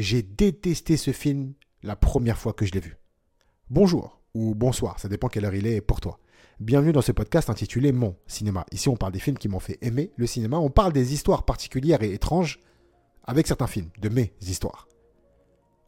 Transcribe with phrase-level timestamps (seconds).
[0.00, 2.96] J'ai détesté ce film la première fois que je l'ai vu.
[3.68, 6.18] Bonjour ou bonsoir, ça dépend quelle heure il est pour toi.
[6.58, 8.64] Bienvenue dans ce podcast intitulé Mon cinéma.
[8.72, 10.56] Ici, on parle des films qui m'ont fait aimer le cinéma.
[10.56, 12.60] On parle des histoires particulières et étranges
[13.24, 14.88] avec certains films, de mes histoires.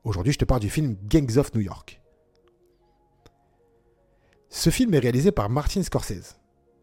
[0.05, 2.03] Aujourd'hui, je te parle du film Gangs of New York.
[4.51, 6.39] Ce film est réalisé par Martin Scorsese.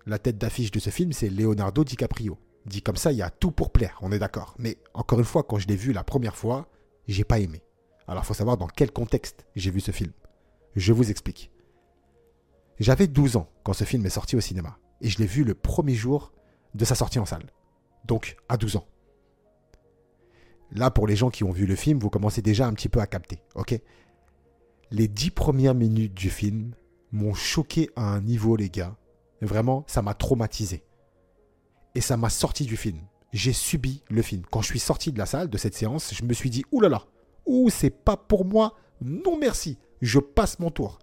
[0.08, 2.40] La tête d'affiche de ce film, c'est Leonardo DiCaprio.
[2.66, 4.56] Dit comme ça, il y a tout pour plaire, on est d'accord.
[4.58, 6.68] Mais encore une fois, quand je l'ai vu la première fois,
[7.14, 7.64] j'ai pas aimé.
[8.08, 10.12] Alors, faut savoir dans quel contexte j'ai vu ce film.
[10.76, 11.52] Je vous explique.
[12.80, 14.78] J'avais 12 ans quand ce film est sorti au cinéma.
[15.02, 16.32] Et je l'ai vu le premier jour
[16.76, 17.52] de sa sortie en salle.
[18.06, 18.88] Donc, à 12 ans.
[20.72, 23.00] Là, pour les gens qui ont vu le film, vous commencez déjà un petit peu
[23.00, 23.80] à capter, ok?
[24.92, 26.74] Les 10 premières minutes du film
[27.12, 28.96] m'ont choqué à un niveau, les gars.
[29.42, 30.84] Vraiment, ça m'a traumatisé.
[31.96, 33.00] Et ça m'a sorti du film.
[33.32, 34.44] J'ai subi le film.
[34.52, 36.98] Quand je suis sorti de la salle, de cette séance, je me suis dit, oulala,
[36.98, 37.12] là là,
[37.46, 41.00] ouh, c'est pas pour moi, non merci, je passe mon tour.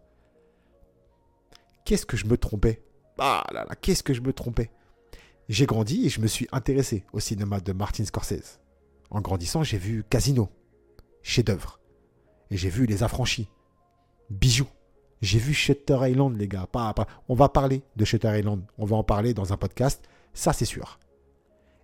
[1.85, 2.83] Qu'est-ce que je me trompais?
[3.19, 4.71] Ah là là, qu'est-ce que je me trompais?
[5.49, 8.59] J'ai grandi et je me suis intéressé au cinéma de Martin Scorsese.
[9.11, 10.49] En grandissant, j'ai vu Casino,
[11.23, 11.79] chef-d'œuvre.
[12.51, 13.49] Et j'ai vu Les Affranchis,
[14.31, 14.69] bijoux.
[15.23, 16.69] J'ai vu Shutter Island, les gars.
[17.29, 18.63] On va parler de Shutter Island.
[18.77, 20.05] On va en parler dans un podcast.
[20.35, 20.99] Ça, c'est sûr.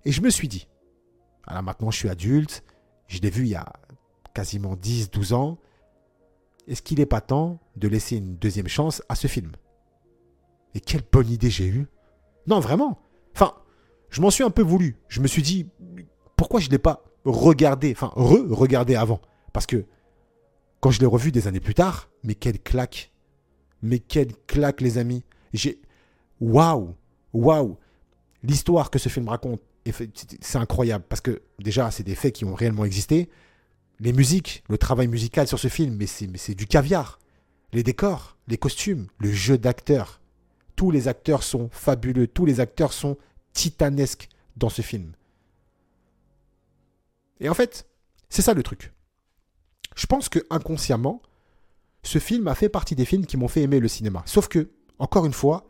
[0.05, 0.69] Et je me suis dit,
[1.47, 2.65] alors maintenant je suis adulte,
[3.07, 3.73] je l'ai vu il y a
[4.35, 5.59] quasiment 10-12 ans,
[6.69, 9.53] est-ce qu'il n'est pas temps de laisser une deuxième chance à ce film?
[10.75, 11.87] Et quelle bonne idée j'ai eue.
[12.47, 13.01] Non, vraiment.
[13.35, 13.55] Enfin,
[14.11, 14.97] je m'en suis un peu voulu.
[15.09, 15.67] Je me suis dit,
[16.37, 19.21] pourquoi je ne l'ai pas regardé, enfin, re-regardé avant?
[19.53, 19.85] Parce que
[20.81, 23.13] quand je l'ai revu des années plus tard, mais quelle claque.
[23.83, 25.25] Mais quelle claque, les amis.
[25.53, 25.81] J'ai.
[26.41, 26.95] Waouh
[27.33, 27.77] Waouh.
[28.43, 31.05] L'histoire que ce film raconte, c'est incroyable.
[31.09, 33.29] Parce que déjà, c'est des faits qui ont réellement existé
[34.01, 37.19] les musiques, le travail musical sur ce film, mais c'est du caviar.
[37.73, 40.21] Les décors, les costumes, le jeu d'acteurs.
[40.77, 43.17] Tous les acteurs sont fabuleux, tous les acteurs sont
[43.53, 45.13] titanesques dans ce film.
[47.41, 47.87] Et en fait,
[48.29, 48.93] c'est ça le truc.
[49.95, 51.23] Je pense que inconsciemment,
[52.03, 54.23] ce film a fait partie des films qui m'ont fait aimer le cinéma.
[54.27, 55.67] Sauf que, encore une fois,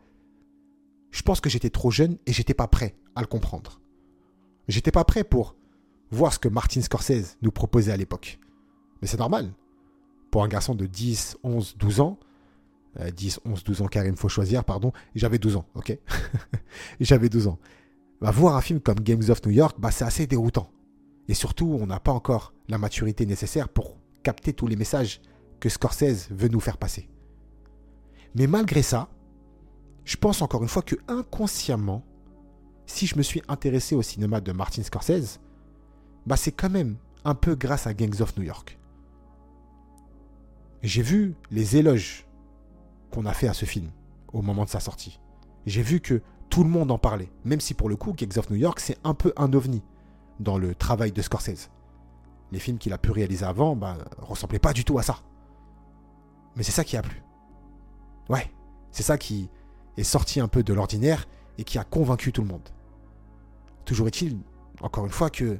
[1.11, 3.79] je pense que j'étais trop jeune et j'étais pas prêt à le comprendre.
[4.67, 5.55] J'étais pas prêt pour
[6.11, 8.39] voir ce que Martin Scorsese nous proposait à l'époque.
[9.01, 9.51] Mais c'est normal.
[10.31, 12.19] Pour un garçon de 10, 11, 12 ans,
[13.15, 15.97] 10, 11, 12 ans, car il faut choisir, pardon, j'avais 12 ans, ok?
[16.99, 17.59] J'avais 12 ans.
[18.21, 20.69] Bah, voir un film comme Games of New York, bah, c'est assez déroutant.
[21.27, 25.21] Et surtout, on n'a pas encore la maturité nécessaire pour capter tous les messages
[25.59, 27.09] que Scorsese veut nous faire passer.
[28.35, 29.09] Mais malgré ça,
[30.05, 32.03] je pense encore une fois que inconsciemment,
[32.85, 35.39] si je me suis intéressé au cinéma de Martin Scorsese,
[36.25, 38.77] bah c'est quand même un peu grâce à Gangs of New York.
[40.81, 42.25] J'ai vu les éloges
[43.11, 43.89] qu'on a fait à ce film
[44.33, 45.19] au moment de sa sortie.
[45.65, 48.49] J'ai vu que tout le monde en parlait, même si pour le coup, Gangs of
[48.49, 49.81] New York, c'est un peu un ovni
[50.39, 51.69] dans le travail de Scorsese.
[52.51, 55.19] Les films qu'il a pu réaliser avant bah, ressemblaient pas du tout à ça.
[56.55, 57.23] Mais c'est ça qui a plu.
[58.29, 58.51] Ouais,
[58.91, 59.49] c'est ça qui
[59.97, 61.27] est sorti un peu de l'ordinaire
[61.57, 62.69] et qui a convaincu tout le monde.
[63.85, 64.37] Toujours est-il,
[64.81, 65.59] encore une fois, que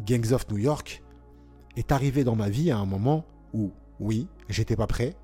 [0.00, 1.02] Gangs of New York
[1.76, 5.16] est arrivé dans ma vie à un moment où, oui, j'étais pas prêt,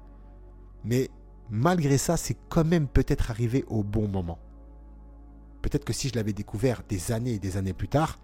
[0.84, 1.10] mais
[1.50, 4.38] malgré ça, c'est quand même peut-être arrivé au bon moment.
[5.62, 8.18] Peut-être que si je l'avais découvert des années et des années plus tard,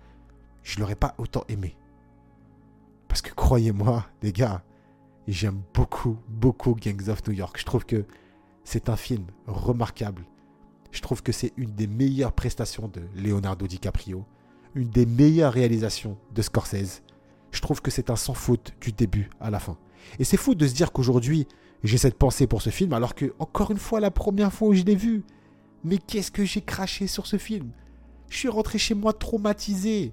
[0.63, 1.77] je l'aurais pas autant aimé.
[3.09, 4.63] Parce que croyez-moi, les gars,
[5.27, 7.59] j'aime beaucoup, beaucoup Gangs of New York.
[7.59, 8.07] Je trouve que
[8.63, 10.25] c'est un film remarquable.
[10.95, 14.25] Je trouve que c'est une des meilleures prestations de Leonardo DiCaprio
[14.75, 17.03] une des meilleures réalisations de Scorsese.
[17.53, 19.77] Je trouve que c'est un sans faute du début à la fin.
[20.19, 21.47] Et c'est fou de se dire qu'aujourd'hui,
[21.83, 24.75] j'ai cette pensée pour ce film, alors que, encore une fois, la première fois où
[24.75, 25.23] je l'ai vu,
[25.85, 27.71] mais qu'est-ce que j'ai craché sur ce film?
[28.29, 30.13] Je suis rentré chez moi traumatisé.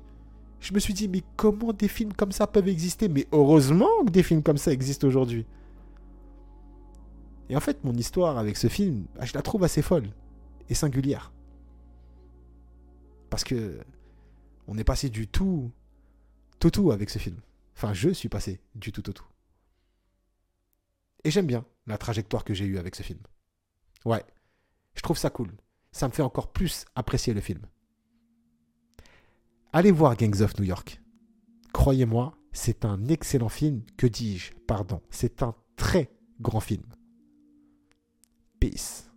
[0.60, 3.10] Je me suis dit, mais comment des films comme ça peuvent exister?
[3.10, 5.46] Mais heureusement que des films comme ça existent aujourd'hui.
[7.50, 10.10] Et en fait, mon histoire avec ce film, bah, je la trouve assez folle
[10.70, 11.32] et singulière.
[13.30, 13.80] Parce que
[14.68, 15.72] on est passé du tout,
[16.60, 17.40] tout tout avec ce film.
[17.76, 19.26] Enfin, je suis passé du tout au tout.
[21.24, 23.20] Et j'aime bien la trajectoire que j'ai eue avec ce film.
[24.06, 24.24] Ouais,
[24.96, 25.52] je trouve ça cool.
[25.92, 27.62] Ça me fait encore plus apprécier le film.
[29.74, 31.02] Allez voir Gangs of New York.
[31.74, 33.84] Croyez-moi, c'est un excellent film.
[33.98, 34.54] Que dis-je?
[34.68, 36.84] Pardon, c'est un très grand film.
[38.60, 39.11] Peace.